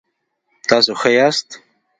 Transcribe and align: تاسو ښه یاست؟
تاسو 0.69 0.91
ښه 1.01 1.09
یاست؟ 1.17 1.47